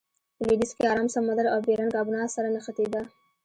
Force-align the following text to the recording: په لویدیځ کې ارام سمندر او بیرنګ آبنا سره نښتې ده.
په 0.37 0.41
لویدیځ 0.47 0.71
کې 0.75 0.81
ارام 0.91 1.07
سمندر 1.15 1.45
او 1.53 1.59
بیرنګ 1.67 1.93
آبنا 2.01 2.21
سره 2.35 2.47
نښتې 2.55 2.85
ده. 2.93 3.01